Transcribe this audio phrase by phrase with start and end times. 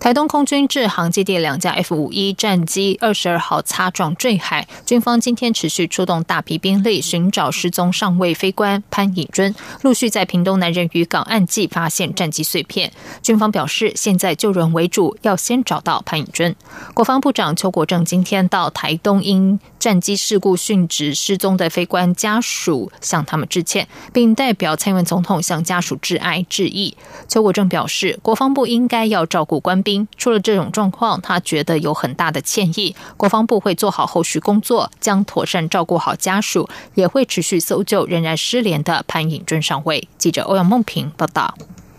[0.00, 12.92] 台东空军制航基地两架 F 五一战机二十二号擦撞坠海，军方今天持续出动大批兵力寻找失踪上尉飞官潘颖尊，陆续在屏东南人渔港岸际发现战机碎片。
[13.22, 16.54] 军方表示，现在救人为主，要先找到潘颖尊。
[16.94, 26.96] 国防部长邱国正今天到台东因战机事故殉职失踪的飞官家属向他们致歉，并代表蔡英文总统向家属致哀致意。
[27.28, 32.94] 邱国正表示，国防部应该要照顾官兵，出了这种状况，他觉得有很大的歉意。
[33.16, 40.08] 国防部会做好后续工作，将妥善照顾好家属，也会持续搜救仍然失联的潘颖尊上尉。
[40.18, 41.54] 记者欧阳梦平报道。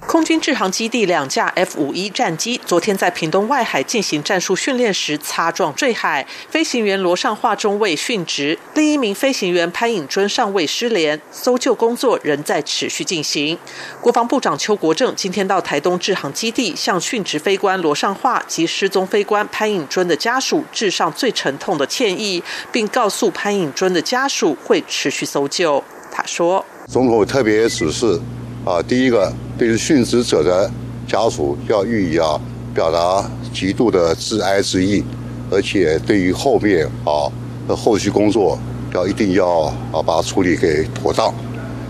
[0.09, 13.55] 空军制航基地两架 F 五一战机昨天在屏东外海进行战术训练时擦撞坠海，飞行员罗尚化中尉殉职，另一名飞行员潘颖尊上尉失联，搜救工作仍在持续进行。
[14.01, 25.83] 国防部长邱国正今天到台东制航基地，向殉职飞官罗尚化及失踪飞官潘颖尊的家属致上最沉痛的歉意，并告诉潘颖尊的家属会持续搜救。
[26.11, 28.19] 他说：“总统特别指示。”
[28.65, 30.69] 啊，第一个对于殉职者的
[31.07, 32.39] 家属要予以啊
[32.73, 35.03] 表达极度的致哀之意，
[35.49, 37.31] 而且对于后面啊
[37.67, 38.59] 的后续工作
[38.93, 41.33] 要一定要啊把它处理给妥当。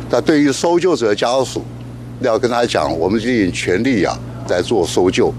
[0.09, 1.63] 但对于搜救者家属，
[2.21, 4.17] 要跟他讲，我们尽全力呀
[4.47, 5.33] 来做搜救。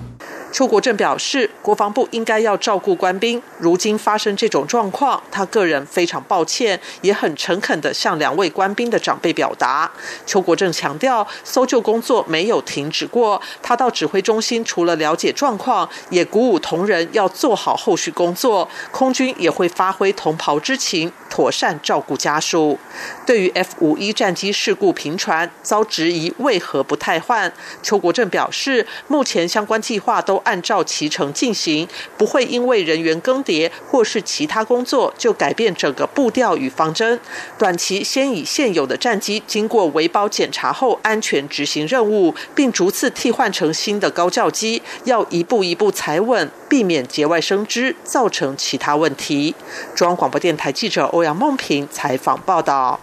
[0.53, 3.41] 邱国正表示，国防部应该要照顾官兵。
[3.59, 9.91] 如今发生这种状况，他个人非常抱歉，也很诚恳地向两位官兵的长辈表达。
[10.27, 13.41] 邱国正强调，搜救工作没有停止过。
[13.63, 18.69] 他到指挥中心，除了了解状况，也鼓舞同仁要做好后续工作。
[18.91, 22.77] 空军也会发挥同袍之情，妥善照顾家属。
[23.25, 30.40] 对于 F 五一战机事故频传，遭质疑为何不太换，邱国正表示，目前相关计划都。
[30.45, 37.19] 按照其程进行，不会因为人员更迭或是其他工作就改变整个步调与方针。
[37.59, 49.55] 短期先以现有的战机经过维保检查后安全执行任务，并逐次替换成新的高教机，要一步一步踩稳，避免节外生枝，造成其他问题。
[49.95, 53.01] 中央广播电台记者欧阳梦平采访报道。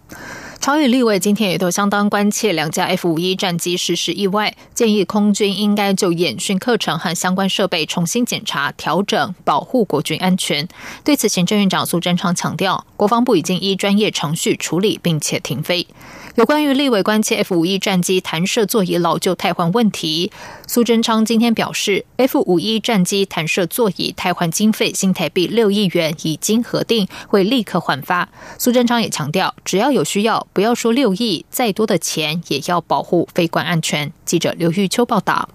[0.67, 10.67] 朝野立委今天也都相当关切两架 F 五一战机失事意外，建议空军应该就演训课程和相关设备重新检查、调整，保护国军安全。
[11.05, 15.87] 对此，行政院长苏贞昌强调，国防部已经依专业程序处理，并且停飞。
[16.37, 20.31] 有关于立委关切 F 五 E 战机弹射座椅老旧汰换问题，
[20.67, 28.29] 苏贞昌今天表示，F 五 E 战机弹射座椅汰换经费新台币六亿元已经核定，会立刻换发。
[28.59, 34.13] 苏贞昌也强调，只要有需要，不要说六亿，再多的钱也要保护飞官安全。
[34.23, 35.49] 记者刘玉秋报道。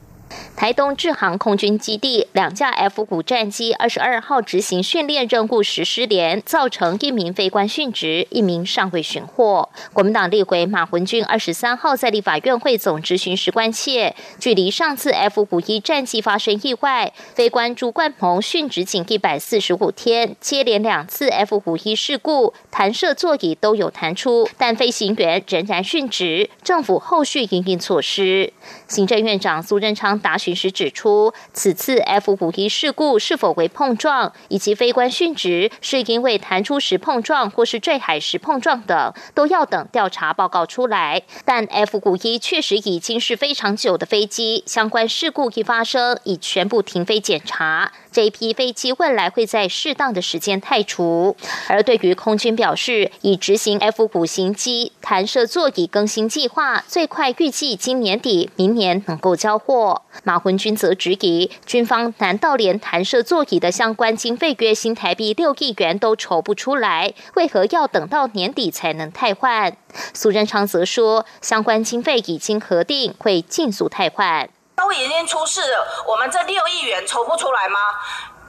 [0.54, 9.69] 台东制航空军基地两架 F 五战机二十二号执行训练任务时失联，造成一名飞官殉职，一名尚未寻获。
[9.92, 26.48] 国民党立委马文君二十三号在立法院会总执行时关切，距离上次 F 五一战机发生意外，飞官朱冠鹏殉职仅一百四十五天，接连两次 F 五一事故，弹射座椅都有弹出，但飞行员仍然殉职。
[26.62, 28.53] 政府后续应应措施。
[28.87, 30.22] 行政院长苏贞昌。
[30.22, 41.22] 答询时指出，此次 F 五一事故是否为碰撞，以及非官殉职是因为弹出时碰撞或是坠海时碰撞等，都要等调查报告出来。
[41.44, 47.93] 但 F 五一确实已经是非常久的飞机，相关事故一发生，已全部停飞检查。
[48.12, 51.34] 这一批飞机未来会在适当的时间汰除。
[51.68, 60.03] 而对于空军表示，已执行 F 五型机弹射座椅更新计划，最快预计今年底、明年能够交货。
[60.24, 67.15] 马文君则质疑，军方难道连弹射座椅的相关经费约新台币六亿元都筹不出来？
[67.34, 69.76] 为何要等到年底才能汰换？
[70.12, 74.48] 苏贞昌则说，相关经费已经核定，会尽速汰换。
[74.82, 77.78] 都已经出事了，我们这六亿元筹不出来吗？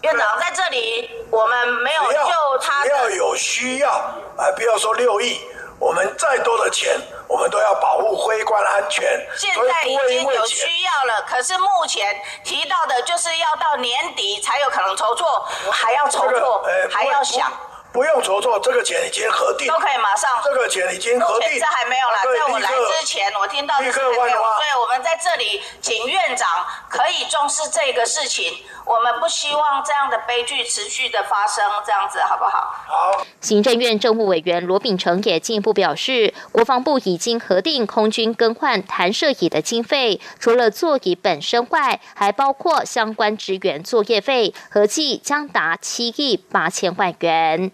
[0.02, 3.90] 院长在这里，我们没有就他要有需要，
[4.38, 5.40] 哎，不要说六亿，
[5.80, 9.06] 我们再多的钱，我们都要保护灰官安全。
[9.38, 17.52] 现在已经有需要了，可是目前提到的就是要到年底才有可能筹措，还要筹措，还要想。
[17.94, 20.28] 不用筹措，这个钱已经核定，都可以马上。
[20.44, 26.50] 这个钱已经核定，这还没有啦，在我来之前，我听到的是还没有，所以我们在这里请院长
[26.90, 28.52] 可以重视这个事情。
[28.86, 32.76] 我们不希望这样的悲剧持续的发生，这样子好不好？
[32.88, 33.26] 好。
[33.40, 47.72] 行政院政务委员罗秉成也进一步表示，国防部已经核定空军更换弹射椅的经费，除了座椅本身外，还包括相关职员作业费，合计将达七亿八千万元。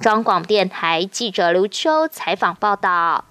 [0.00, 3.24] 中广电台记者刘秋采访报道。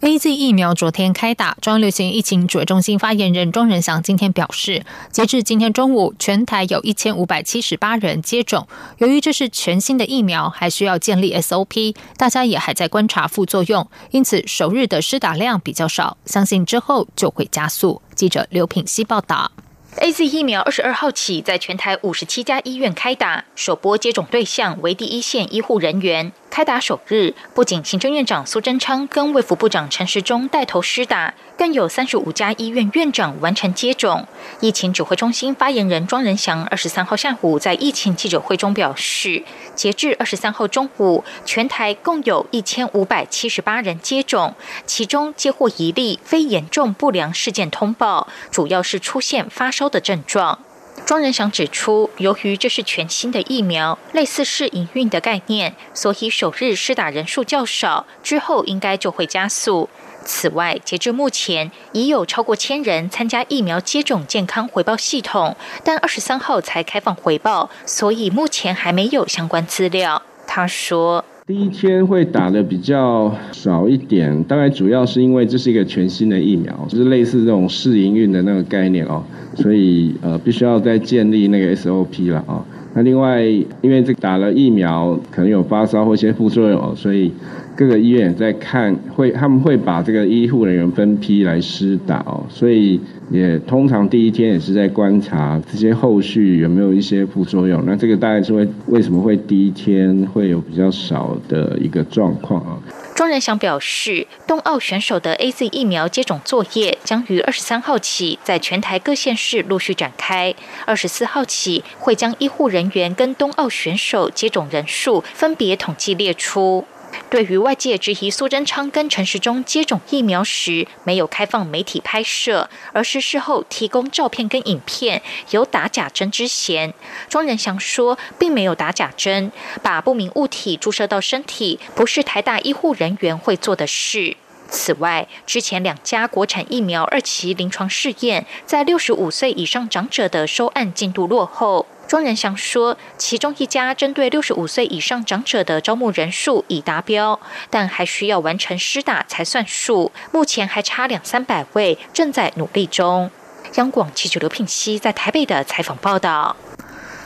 [0.00, 8.66] A Z 疫苗昨天开打，中央流行疫情指挥中心发言人庄仁祥今天表示，截至今天中午，全台有一千五百七十八人接种。
[8.98, 18.02] 由于这是全新的疫苗，还需要建立 S O P，大家也还在观察副作用，因此首日的施打量比较少，相信之后就会加速。
[18.14, 19.52] 记者刘品希报道。
[19.96, 26.32] A Z 疫苗二十二号起在全台五十七家医院开打，首波接种对象为第一线医护人员。
[26.54, 34.28] 开打首日，不仅行政院长苏贞昌跟卫福部长陈时中带头施打，更有三十五家医院院长完成接种。
[34.60, 39.42] 疫情指挥中心发言人庄仁祥二十三号下午在疫情记者会中表示，
[39.74, 44.54] 截至二十三号中午，全台共有一千五百七十八人接种，
[44.86, 50.60] 其中接获一例非严重不良事件通报，主要是出现发烧的症状。
[51.06, 59.90] 庄仁祥指出，由于这是全新的疫苗，类似试营运的概念，所以首日施打人数较少，之后应该就会加速。
[60.24, 65.54] 此外，截至目前，已有超过千人参加疫苗接种健康回报系统，
[65.84, 70.22] 但二十三号才开放回报，所以目前还没有相关资料。
[70.46, 71.22] 他说。
[71.46, 79.22] 第一天会打的比较少一点，大概主要是因为这是一个全新的疫苗，就是类似这种试营运的那个概念哦，
[79.54, 82.64] 所以呃必须要再建立那个 SOP 了啊。
[82.94, 87.32] 那另外，因为这打了疫苗可能有发烧或一些副作用，所以。
[87.76, 93.00] 各个医院也在看，会他们会把这个医护人员分批来施打哦，所以
[93.32, 97.82] 也通常第一天也是在观察这些后续有没有一些副作用。
[97.84, 102.78] 那这个大概是会为什么会第一天会有比较少的一个状况啊？
[103.14, 110.52] 庄仁祥表示，冬奥选手的 A Z 疫苗接种作业将于二十三号起在全台各县市陆续展开，
[110.84, 116.84] 二十四号起会将医护人员跟冬奥选手接种人数分别统计列出。
[117.30, 126.92] 对于外界质疑苏贞昌跟陈时中接种疫苗时没有开放媒体拍摄，而是事后提供照片跟影片，有打假针之嫌，
[127.28, 129.50] 庄仁祥说并没有打假针，
[129.82, 134.36] 把不明物体注射到身体，不是台大医护人员会做的事。
[134.70, 141.86] 此外，之前两家国产疫苗二期临床试验，在六十五岁以上长者的收案进度落后。
[142.06, 147.40] 庄仁祥说，其中一家针对六十五岁以上长者的招募人数已达标，
[147.70, 153.30] 但还需要完成施打才算数，目前还差两三百位，正在努力中。
[153.76, 156.54] 央广记者刘聘熙在台北的采访报道。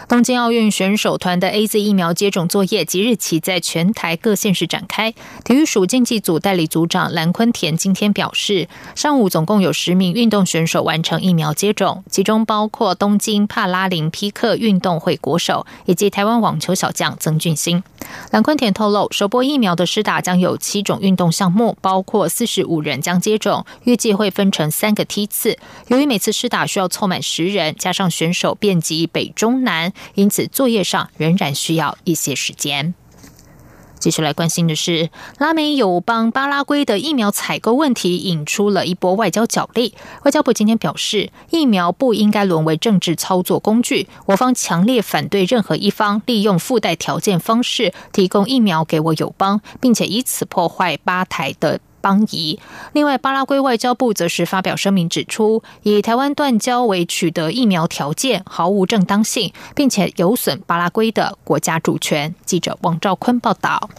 [0.08, 5.12] 东京奥运选手团的 A Z 疫苗接种作业即日起在全台各县市展开。
[5.44, 17.82] 体育署竞技组代理组长蓝坤田今天表示，上午总共有十名运动选手完成疫苗接种，其中包括东京帕拉林匹克运动会国手以及台湾网球小将曾俊欣。
[18.30, 25.58] 蓝坤田透露，首波疫苗的施打将有七种运动项目，包括四十五人将接种，预计会分成三个梯次。
[25.88, 29.92] 由于每次施打需要凑满十人，加上选手遍及北中南。
[30.14, 32.94] 因此，作业上仍然需要一些时间。
[33.98, 39.94] 继续来关心的是，拉美友邦巴拉圭的疫苗采购问题引出了一波外交角力。
[40.22, 51.80] 外交部今天表示，疫苗不应该沦为政治操作工具，我方强烈反对任何一方利用附带条件方式提供疫苗给我友邦，并且以此破坏巴台的。
[52.00, 52.58] 邦谊。
[52.92, 62.34] 另外，巴拉圭外交部则是发表声明指出，以台湾断交为取得疫苗条件毫无正当性，并且有损巴拉圭的国家主权。
[62.44, 63.90] 记者王兆坤报道。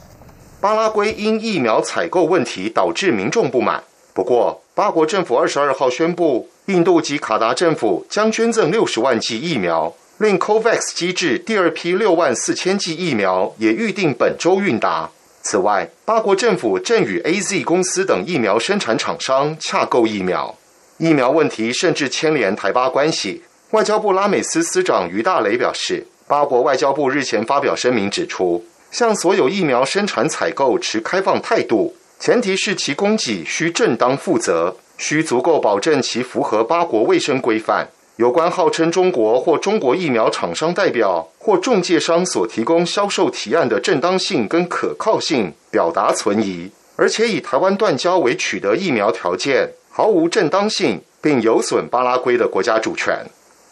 [0.61, 15.09] 巴拉圭因疫苗采购问题导致民众不满，不过巴国政府二十二号宣布，印度及卡达政府将捐赠六十万剂疫苗，令 COVAX 机制第二批六万四千剂疫苗也预定本周运达。
[15.41, 20.55] 此外，巴国政府正与 A Z 公司等疫苗生产厂商洽购疫苗。
[20.97, 23.41] 疫苗问题甚至牵连台巴关系。
[23.71, 37.87] 外交部拉美司司长于大雷表示，巴国外交部日前发表声明指出，向所有疫苗生产采购持开放态度，前提是其供给需正当负责，需足够保证其符合巴国卫生规范。
[38.19, 53.25] 有关号称中国或中国疫苗厂商代表或中介商所提供销售提案的正当性跟可靠性，表达存疑，而且以台湾断交为取得疫苗条件，毫无正当性，并有损巴拉圭的国家主权。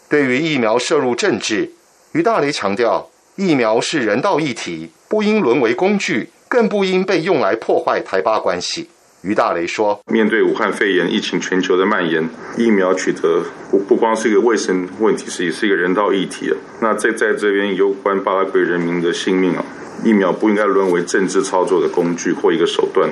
[0.08, 1.74] 对于疫苗涉入政治，
[2.14, 8.90] 于大雷强调，疫苗是人道议题，不应沦为工具，更不应被用来破坏台巴关系。
[9.28, 16.56] 于大雷说：“面对武汉肺炎疫情全球的蔓延，疫苗取得不不光是一个卫生问题，是也是一个人道议题啊。
[16.80, 19.66] 那在在这边有关巴拉圭人民的性命啊，
[20.02, 23.10] 疫苗不应该沦为政治操作的工具或一个手段。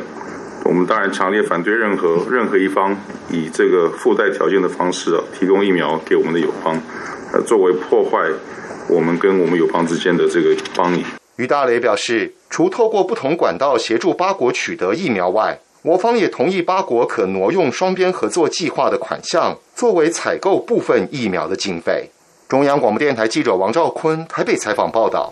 [0.63, 2.97] 我们当然强烈反对任何任何一方
[3.29, 6.81] 以这个附带条件的方式啊，提供疫苗给我们的友邦，
[7.33, 8.29] 呃，作为破坏
[8.87, 11.03] 我们跟我们友邦之间的这个邦谊。”
[11.35, 22.09] 于大雷表示，除透过不同管道协助八国取得疫苗外，我方也同意八国可挪用双边合作计划的款项，作为采购部分疫苗的经费。
[22.49, 25.31] 中央广播电台记者王兆坤台北采访报道。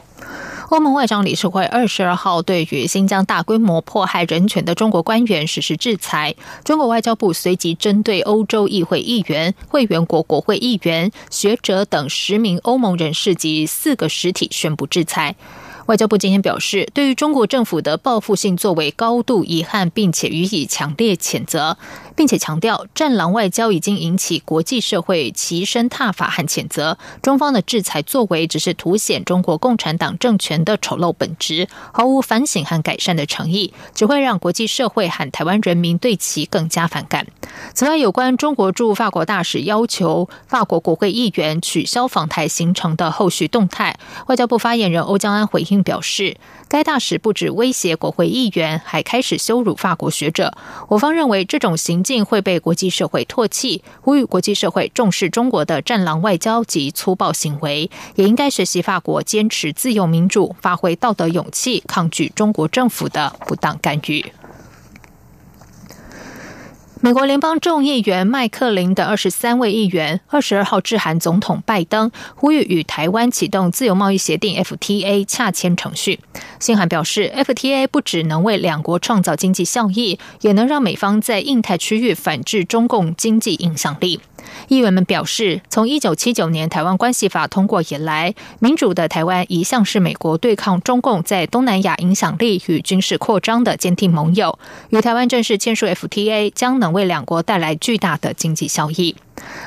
[0.69, 6.35] 欧盟外长理事会二十二号对于新疆大规模迫害人权的中国官员实施制裁。
[6.63, 15.35] 中国外交部随即针对欧洲议会议员、会员国国会议员、学者等十名欧盟人士及四个实体宣布制裁。
[15.87, 21.77] 外交部今天表示，对于中国政府的报复性作为高度遗憾，并且予以强烈谴责。
[22.15, 26.97] 并且强调，战狼外交已经引起国际社会齐声挞伐和谴责。
[27.21, 37.25] 中方的制裁作为，只是凸显中国共产党政权的丑陋本质，毫无反省和改善的诚意，只会让国际社会和台湾人民对其更加反感。
[37.73, 50.53] 此外，有关中国驻法国大使要求法国国会议员取消访台行程的后续动态，外交部发言人欧江安回应表示，该大使不止威胁国会议员，还开始羞辱法国学者。
[50.89, 52.02] 我方认为这种行。
[52.03, 64.23] 竟会被国际社会唾弃，呼吁国际社会重视中国的战狼外交及粗暴行为，也应该学习法国坚持自由民主，发挥道德勇气，抗拒中国政府的不当干预。
[67.05, 76.21] 美国联邦众议员麦克林等二十三位议员二十二号致函总统拜登，呼吁与台湾启动自由贸易协定 FTA 洽签程序。
[76.61, 84.21] 信函表示，FTA 不只能为两国创造经济效益，也能让美方在印太区域反制中共经济影响力。
[84.67, 94.57] 议员们表示，从一九七九年《台湾关系法》通过以来，民主的台湾一向是美国对抗中共在东南亚影响力与军事扩张的坚定盟友。
[94.89, 99.15] 与台湾正式签署 FTA，将能为两国带来巨大的经济效益。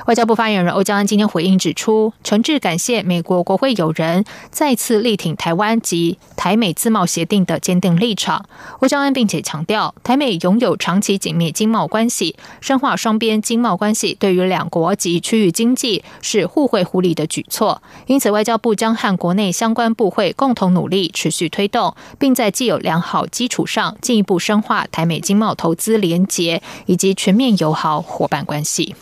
[0.06, 8.44] 外交部发言人欧江安今天回应指出，诚挚感谢美国国会友人再次力挺台湾及台美自贸协定的坚定立场。
[8.78, 17.82] 欧江安并且强调，台美拥有长期紧密经贸关系，深化双边经贸关系对于两国及区域经济是互惠互利的举措。
[18.06, 28.94] 因此，外交部将和国内相关部会共同努力，持续推动，并在既有良好基础上进一步深化台美经贸投资联结以及全面友好伙伴关系。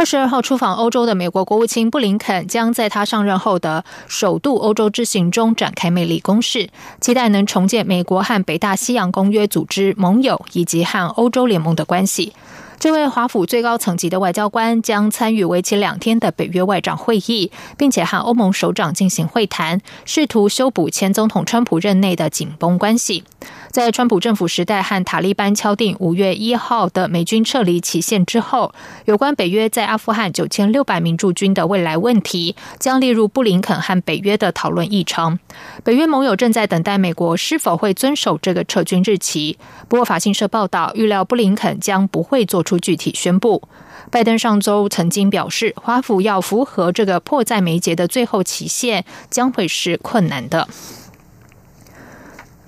[0.00, 6.70] 二十二号出访欧洲的美国国务卿布林肯将在他上任后的首度欧洲之行中展开魅力攻势，
[7.02, 12.32] 期待能重建美国和北大西洋公约组织盟友以及和欧洲联盟的关系。
[12.80, 23.22] 这位华府最高层级的外交官将参与为期两天的北约外长会议，并且和欧盟首长进行会谈，试图修补前总统川普任内的紧绷关系。
[23.70, 28.72] 在川普政府时代和塔利班敲定五月一号的美军撤离期限之后，
[29.04, 35.38] 有关北约在阿富汗九千六百名驻军的未来问题将列入布林肯和北约的讨论议程。
[35.84, 39.58] 北约盟友正在等待美国是否会遵守这个撤军日期。
[39.86, 43.68] 不过，法新社报道，预料布林肯将不会做出出具体宣布。
[44.12, 50.68] 拜登上周曾经表示，华府要符合这个迫在眉睫的最后期限，将会是困难的。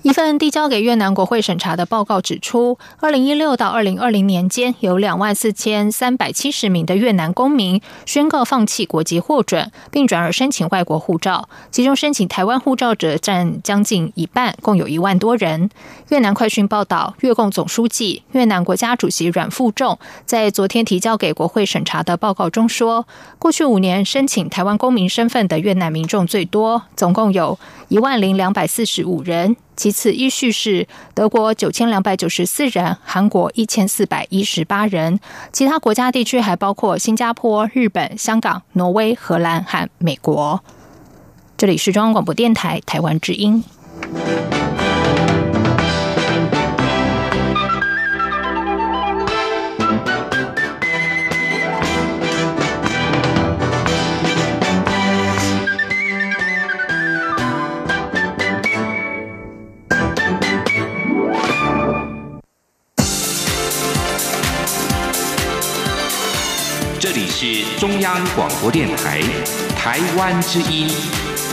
[0.03, 11.47] 一份递交给越南国会审查的报告指出，二零一六到二零二零年间，有两万四千三百七十名的越南公民宣告放弃国籍获准，并转而申请外国护照。
[11.71, 15.69] 其中申请台湾护照者占将近一半，共有一万多人。
[16.09, 23.07] 越南快讯报道，越共总书记、越南国家主席阮富仲在昨天提交给国会审查的报告中说，
[23.39, 27.57] 过去五年申请台湾公民身份的越南民众最多，总共有
[27.87, 29.55] 一万零两百四十五人。
[29.75, 35.19] 其次，依序是德国九千两百九十四人，韩国一千四百一十八人，
[35.51, 40.63] 其他国家地区还包括新加坡、日本、香港、挪威、荷兰和美国。
[41.57, 43.63] 这里是中央广播电台台湾之音。
[67.45, 69.19] 是中央广播电台
[69.75, 70.87] 台湾之音，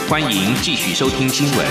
[0.09, 1.67] 欢迎继续收听新闻。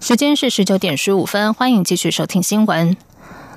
[0.00, 2.96] 时间是十九点十五分，欢迎继续收听新闻。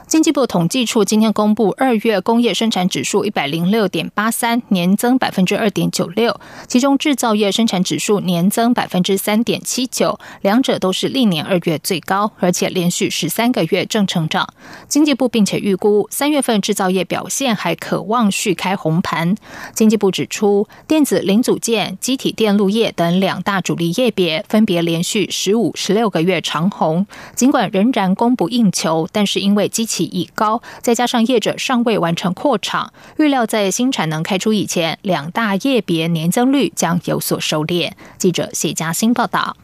[0.08, 14.48] 经济部统计处今天公布二月工业生产指数一百零六点八三，年增百分之二点九六，其中制造业生产指数年增百分之三点七九，两者都是历年二月最高，而且连续十三个月正成长。
[14.88, 19.36] 经济部并且预估三月份制造业表现还可望续开红盘。
[19.74, 37.92] 经济部指出，电子零组件、机体电路业等两大主力业别分别连续十五、十六个月长红，尽管仍然供不应求，但是因为机器已高，再加上业者尚未完成扩厂，预料在新产能开出以前，两大业别年增率将有所收敛。
[38.18, 39.58] 记者谢嘉欣报道。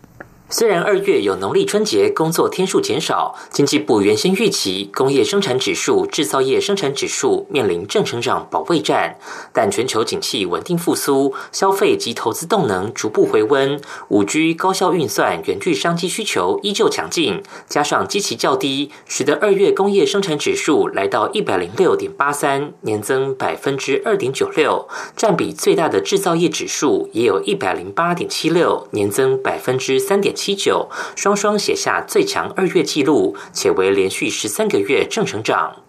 [0.52, 9.18] 虽然二月有农历春节，工作天数减少，经济部原先预期工业生产指数、制造业生产指数面临正成长保卫战，
[9.54, 13.80] 但全球景气稳定复苏，消费及投资动能逐步回温，
[14.10, 30.36] 五 G 高效运算、远距商机需求依旧强劲，加上基期较低，使得二月工业生产指数来到一百零六点八三，年增百分之二点九六，占比最大的制造业指数也有一百零八点七六，年增百分之三点。
[30.42, 35.84] 七九双双写下最强二月纪录，且为连续十三个月正成长。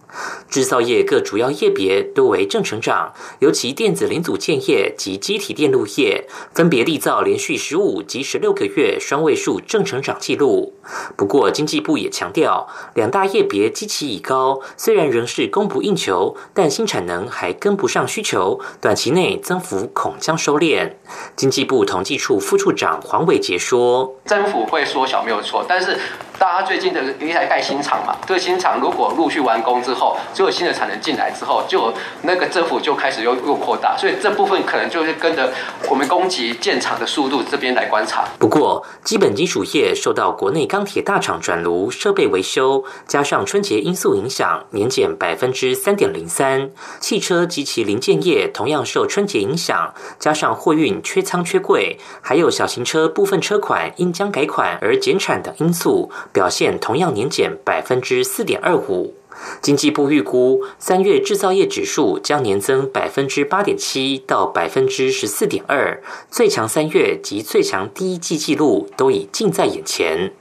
[0.49, 10.75] 制造业各主要业别都为正成长，尤其电子零组件业及机体电路业分别缔造连续十五及十六个月双位数正成长纪录。
[11.17, 20.93] 不过，经济部也强调，两大业别基期已高，虽然仍是供不应求，但新产能还跟不上需求，短期内增幅恐将收敛。
[21.37, 25.99] 经济部统计处副处长黄伟杰说：“增幅会缩小没有错，但是。”
[26.39, 30.02] 大家最近的一台盖新厂嘛，这个新厂如果陆续完工之后，
[30.33, 35.53] 就有新的产能进来之后，就那个政府就开始又又扩大，所以这部分可能就是跟着
[35.91, 38.25] 我们供给建厂的速度这边来观察。
[38.39, 46.71] 不过，基本金属业受到国内钢铁大厂转炉设备维修，加上春节因素影响，年减百分之三点零三。
[47.01, 56.11] 汽车及其零件业同样受春节影响，加上货运缺仓缺柜，还有小型车部分车款因将改款而减产等因素。
[56.33, 59.15] 表现同样年减百分之四点二五。
[59.61, 70.33] 经济部预估，三月制造业指数将年增百分之八点七到百分之十四点二，最强三月及最强第一季纪录都已近在眼前。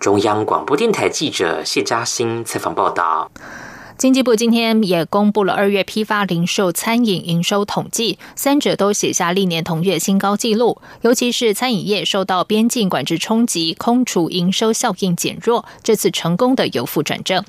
[0.00, 3.30] 中央广播电台记者谢嘉欣采访报道。
[3.98, 10.80] 经济部今天也公布了二月批发、零售、餐饮营收统计，三者都写下历年同月新高纪录。
[11.00, 17.44] 尤其是餐饮业受到边境管制冲击，空厨营收效应减弱，这次成功的由负转正。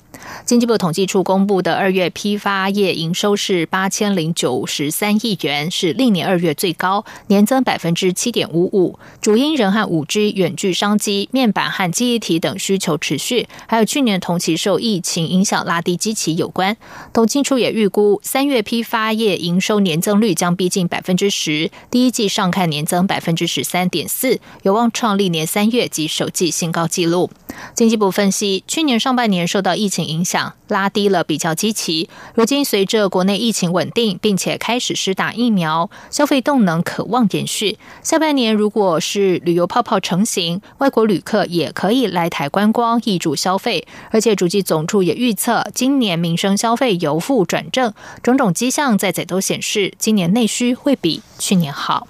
[0.46, 9.00] 经济部统计处公布的二月批发业营收是八千零九十三亿元，是历年二月最高，年增百分之七点五五。
[9.22, 16.36] 主因人和五 G 远距商机、面板和记忆体等需求持续，还有去年同期受疫情影响拉低机器。
[16.36, 16.78] 有关
[17.14, 27.30] 统计处也预估，三月批发业营收年增率将逼近百分之十，第一季上看年增百分之十三点四，有望创历年三月及首季新高纪录。
[27.74, 32.10] 经济部分析，去年上半年受到疫情影响，拉低了比较积极。
[32.34, 37.78] 如今随着国内疫情稳定，并且开始施打疫苗，消费动能可望延续。
[38.02, 43.88] 下半年如果是旅游泡泡成型，外国旅客也可以来台观光，易主消费。
[44.12, 47.94] 而且主计总处也预测，今年民生消费由负转正，
[48.24, 52.08] 种种迹象在在都显示，今年内需会比去年好。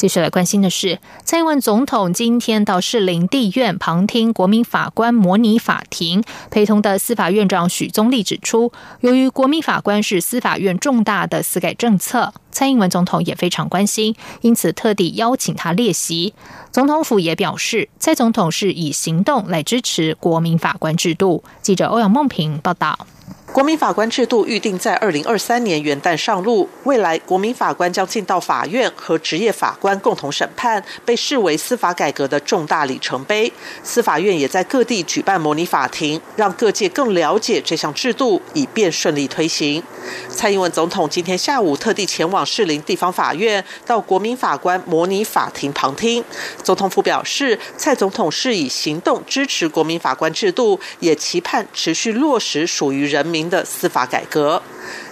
[0.00, 16.32] 接下来关心的是，蔡英文总统今天到士林地院旁听国民法官模拟法庭，陪同的司法院长许宗力指出，由于国民法官是司法院重大的司改政策，蔡英文总统也非常关心，因此特地邀请他列席。
[16.72, 21.44] 总统府也表示，蔡总统是以行动来支持国民法官制度。
[21.60, 23.06] 记者欧阳梦平报道。
[23.52, 33.52] 国民法官制度预定在二零二三年元旦上路，未来国民法官将进到法院和职业法官共同审判，被视为司法改革的重大里程碑。
[33.82, 39.82] 司法院也在各地举办模拟法庭，让各界更了解这项制度，以便顺利推行。
[40.28, 46.24] 蔡英文总统今天下午特地前往士林地方法院，到国民法官模拟法庭旁听。
[46.62, 53.39] 总统府表示，蔡总统是以行动支持国民法官制度，也期盼持续落实属于人民。
[53.48, 54.60] 的司法改革，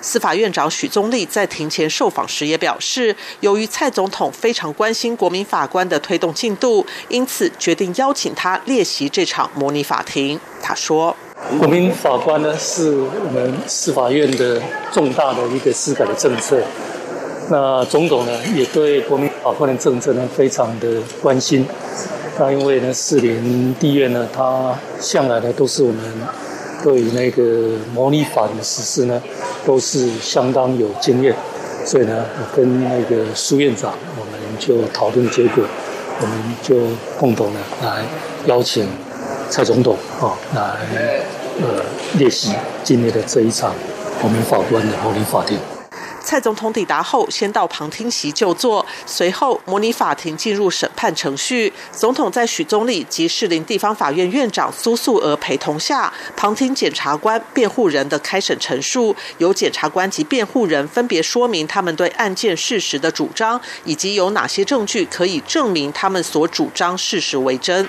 [0.03, 10.38] 司法院长许宗力在庭前受访时也表示，由于蔡总统非常关心国民法官的推动进度，因此决定邀请他列席这场模拟法庭。
[10.61, 11.17] 他说。
[11.61, 14.61] 国民法官呢，是我们司法院的
[14.93, 16.61] 重大的一个司改的政策。
[17.49, 21.64] 那总统呢，也对国民法官的政策呢，非常的关心。
[22.38, 26.03] 那因为呢，四年地院呢，他向来呢，都是我们
[26.83, 29.21] 对于那个模拟法的实施呢，
[29.64, 31.35] 都是相当有经验。
[31.85, 35.64] 所以呢，我跟那个苏院长，我们就讨论结果，
[36.21, 36.77] 我们就
[37.19, 38.03] 共同呢来
[38.47, 38.87] 邀请
[39.49, 40.77] 蔡总统啊来
[41.62, 41.83] 呃
[42.19, 42.53] 列席
[42.85, 43.73] 今天的这一场
[44.23, 45.59] 我们法官的模拟法庭。
[46.29, 51.73] 蔡总统抵达后，先到旁听席就坐，随后模拟法庭进入审判程序。
[51.91, 67.88] 总统在许宗立及士林地方法院院长苏素娥陪同下，旁听检察官、辩护人的开审陈述，由检察官及辩护人分别说明他们对案件事实的主张，以及有哪些证据可以证明他们所主张事实为真。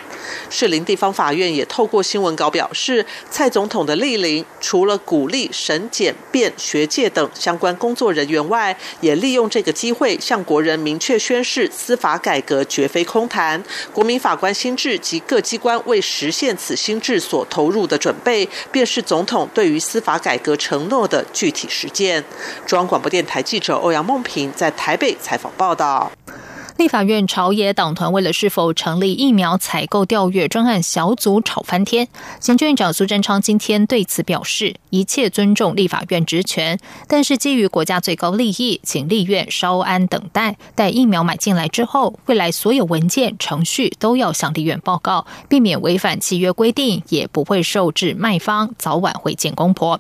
[0.49, 8.39] 士林地方法院也透过新闻稿表示，蔡总统的莅临，除了鼓励审检辩学界等相关工作人员员。
[8.49, 13.63] 外也利用这个机会向国人明确宣示，司法改革绝非空谈，
[13.93, 22.23] 国民法官心智及各机关为实现此心智所投入的准备，便是总统对于司法改革承诺的具体实践。
[22.65, 26.11] 中央广播电台记者欧阳梦平在台北采访报道。
[26.79, 32.07] 立法院朝野党团为了是否成立疫苗采购调阅专案小组吵翻天，
[32.39, 49.99] 行政院长苏贞昌今天对此表示，一切尊重立法院职权，但是基于国家最高利益，请立院稍安等待，待疫苗买进来之后，未来所有文件程序都要向立院报告，避免违反契约规定，也不会受制卖方早晚会见公婆。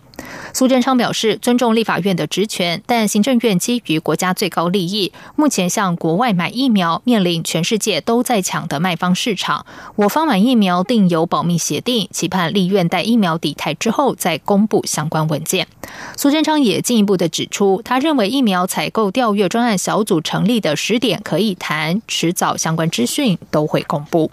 [0.53, 6.69] 苏贞昌表示，尊重立法院的职权，但行政院基于国家最高利益，目前向国外买疫。
[6.69, 9.65] 苗面临全世界都在抢的卖方市场，
[9.95, 15.67] 我方买疫苗定有保密协定，期盼立院待疫苗抵台之后再公布相关文件。
[16.15, 24.29] 苏贞昌也进一步的指出，他认为疫苗采购调阅专案小组成立的时点可以谈，迟早相关资讯都会公布。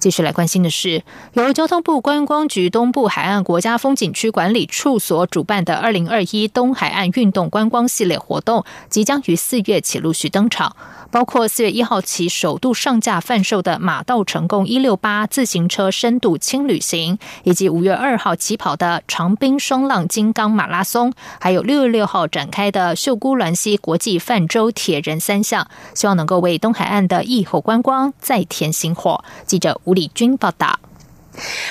[0.00, 1.02] 继续来关心的是，
[1.34, 10.74] 由交通部观光局东部海岸国家风景区管理处所主办的二零二一东海岸运动观光系列活动，即将于四月起陆续登场。
[11.10, 29.24] 包括四月一号起首度上架贩售的马道成功一六八自行车深度轻旅行，以及五月二号起跑的长滨双浪金刚马拉松，还有六月六号展开的秀姑峦溪国际泛舟铁人三项，希望能够为东海岸的疫后观光再添新火。
[29.44, 30.89] 记者吴礼军报道。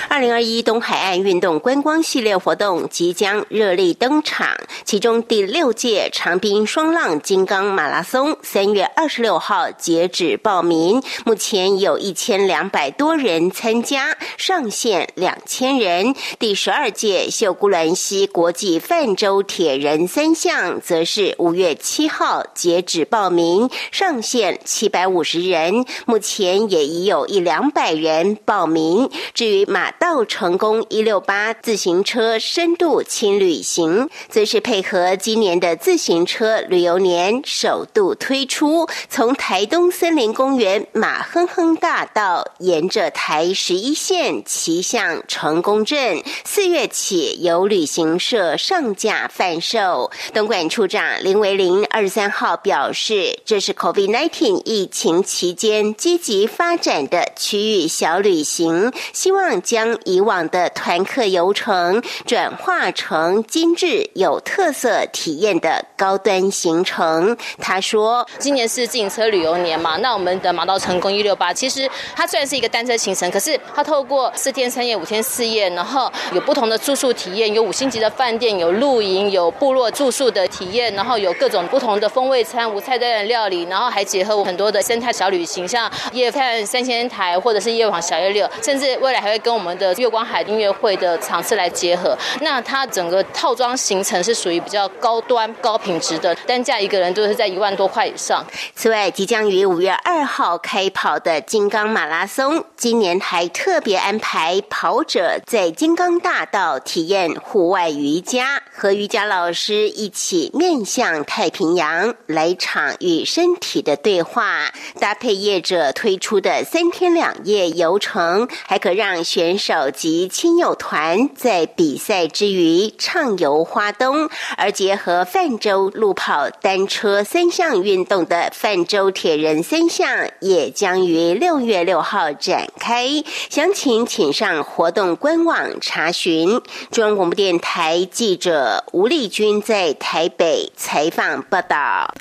[0.08, 4.48] 二零二一东海岸运动观光系列活动即将热力登场，
[4.84, 16.14] 其中第六届长滨双浪金刚马拉松三月二十六号截止报名，目前有一千两百多人参加，上限两千人。
[16.38, 29.08] 第十二届秀姑峦溪国际泛舟铁人三项则是五月七号截止报名，上限七百五十人，目前也已有一两百人报名。
[29.34, 50.12] 至于马道成功一六八自行车深度轻旅行，则是配合今年的自行车旅游年首度推出，从台东森林公园马哼哼大道沿着台十一线骑向成功镇，四月起由旅行社上架贩售。
[50.32, 59.39] 东莞处长林维林二十三号表示，这是 COVID-19 疫情期间积极发展的区域小旅行，希望。
[59.62, 67.36] 将以往的团客游程转化成精致有特色体验的高端行程。
[67.58, 98.44] 他说：“今年是自行车旅游年嘛，那我们的马道成功一六八，其实它虽然是一个单车行程，可是它透过四天三夜、五天四夜，然后有不同的住宿体验，有五星级的饭店，有露营，有部落住宿的体验，然后有各种不同的风味餐、无菜单的料理，然后还结合很多的生态小旅行，像夜看三千台或者是夜访小夜六，甚至未来还会。”跟我们的月光海音乐会的场次来结合，那它整个套装行程是属于比较高端、高品质的，单价一个人都是在一万多块以上。
[98.74, 130.08] 此外，即将于五月二号开跑的金刚马拉松，今年还特别安排跑者在金刚大道体验户外瑜伽，和瑜伽老师一起面向太平洋来场与身体的对话，搭配业者推出的三天两夜游程，还可让选手及亲友团在比赛之余畅游花东，而结合泛舟、路跑、单车三项运动的泛舟铁人三项
[130.40, 133.08] 也将于六月六号展开。
[133.48, 136.60] 详情请上活动官网查询。
[136.90, 142.14] 中央广播电台记者吴丽君在台北采访报道。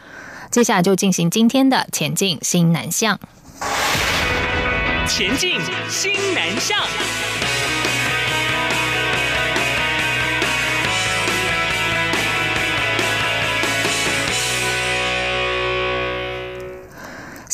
[0.52, 3.20] 接下来就进行今天的前进新南向。
[5.10, 6.78] 前进新南向。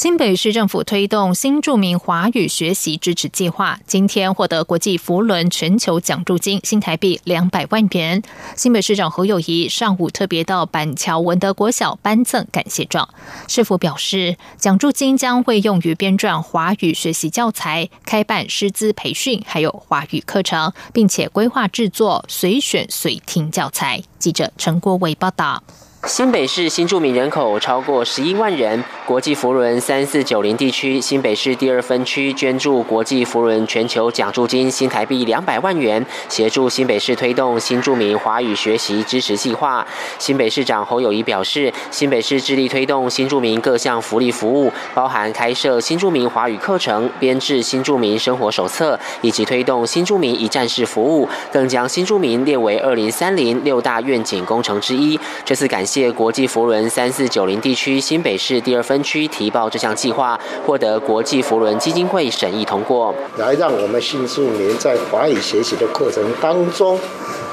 [0.06, 8.22] 新北市政府推动新著名华语学习支持计划，今天获得国际福伦全球奖助金新台币两百万元。
[8.56, 13.10] 新北市长侯友谊上午特别到板桥文德国小颁赠感谢状。
[13.48, 24.04] 市府表示，奖助金将会用于编撰华语学习教材、开办师资培训，还有华语课程，并且规划制作随选随听教材。
[24.20, 25.64] 记者陈国伟报道。
[26.08, 39.86] 新北市新住民人口超过十一万人，国际福伦三四九零地区新北市第二分区捐助国际福伦全球奖助金新台币两百万元，协助新北市推动新住民华语学习支持计划。
[40.20, 55.20] 新北市长侯友谊表示，新北市致力推动新住民各项福利服务，包含开设新住民华语课程、编制新住民生活手册，以及推动新住民一站式服务，更将新住民列为二零三零六大愿景工程之一。
[55.44, 55.95] 这次感谢。
[55.96, 67.00] 谢国际佛伦三四九零地区新北市第二分区提报这项计划，获得国际佛伦基金会审议通过，来让我们新住民在华语学习的课程当中，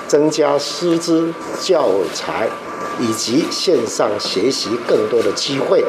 [0.09, 2.49] 增加师资教材
[2.99, 5.85] 以及线上学习更多的机会，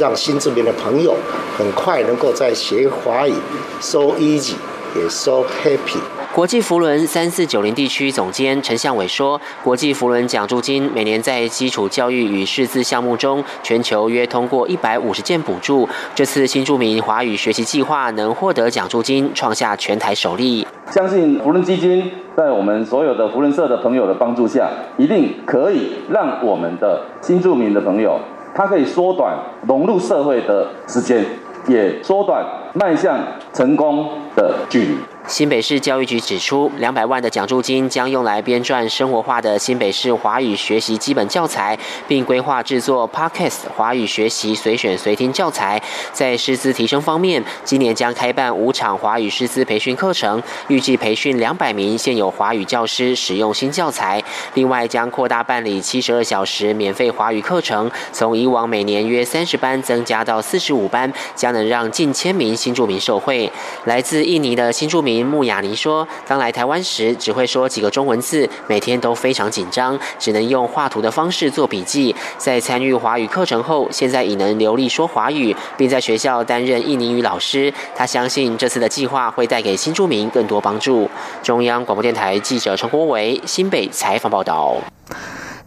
[0.00, 1.14] 让新住民的朋友
[1.58, 3.34] 很快能够在学华语
[3.82, 4.54] so easy
[4.96, 6.00] 也 so happy。
[6.34, 15.88] 国际福伦三四九零地区总监陈向伟说：“国际福伦奖助金每年在基础教育与识字项目中，全球约通过一百五十件补助。
[16.14, 20.66] 这次新著名华语学习计划能获得奖助金，创下全台首例。
[20.90, 28.20] 相信福伦基金在我们所有的福伦社的朋友的帮助下，一定可以让我们的新著名的朋友，
[28.54, 29.34] 他可以缩短
[29.66, 31.24] 融入社会的时间，
[31.66, 33.18] 也缩短迈向
[33.54, 34.94] 成功的距离。”
[35.28, 45.80] 新北市教育局指出，两百万的奖助金将用来编撰生活化的新北市华语学习基本教材，并规划制作 Podcast 华语学习随选随听教材。
[46.14, 54.24] 在师资提升方面，今年将开办五场华语师资培训课程，预计培训两百名现有华语教师使用新教材。
[54.54, 63.52] 另外，将扩大办理七十二小时免费华语课程，从以往每年约三十班增加到四十五班，将能让近千名新住民受惠。
[63.84, 65.17] 来自印尼的新住民。
[65.22, 72.14] 穆雅尼说：“刚来台湾时只会说几个中文字，每天都非常紧张，只能用画图的方式做笔记。
[72.36, 77.72] 在参与华语课程后，现在已能流利说华语，并在学校担任印尼语老师。
[77.94, 81.08] 他相信这次的计划会带给新住民更多帮助。”
[81.42, 84.76] 中央广播电台记者陈国伟新北采访报道。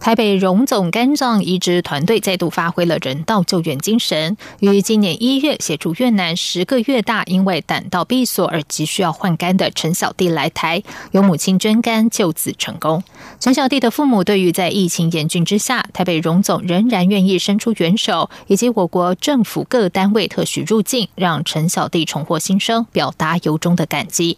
[0.02, 13.04] 台北荣总肝脏移植团队再度发挥了人道救援精神，于今年一月协助越南十个月大因为胆道闭锁而急需要换肝的陈小弟来台，由母亲捐肝救子成功。
[13.38, 24.36] 陈小弟的父母对于在疫情严峻之下，台北荣总仍然愿意伸出援手，以及我国政府各单位特许入境，让陈小弟重获新生，表达由衷的感激。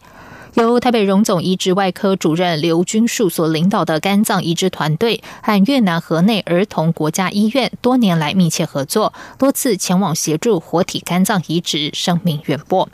[0.54, 12.88] 由台北荣总移植外科主任刘军树所领导的肝脏移植团队，和越南河内儿童国家医院多年来密切合作，多次前往协助活体肝脏移植，声名远播。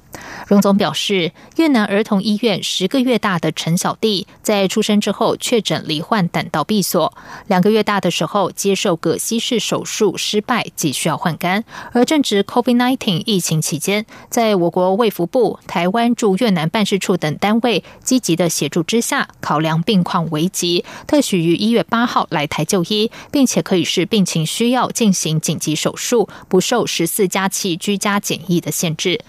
[0.49, 7.15] 荣总表示，越南儿童医院十个月大的陈小弟在出生之后确诊罹患胆道闭锁，
[7.47, 11.65] 两个月大的时候接受葛西式手术失败，即需要换肝。
[11.93, 29.21] 而正值 COVID-19 疫情期间，在我国卫福部、台湾驻越南办事处等单单位积极的协助之下，考量病况危急，特许于一月八号来台就医，并且可以是病情需要进行紧急手术，不受十四加七居家检疫的限制。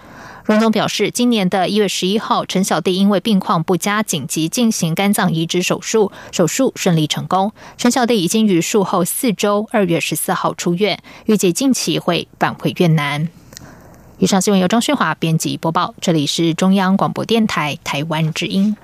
[0.46, 7.52] 荣总表示，今年的一月十一号，陈小弟因为病况不佳，紧急进行肝脏移植手术，手术顺利成功。
[7.76, 13.30] 陈小弟已经于术后四周，二月十四号出院，预计近期会返回越南。
[14.22, 18.78] 以上新闻由张旭华编辑播报，这里是中央广播电台台湾之音。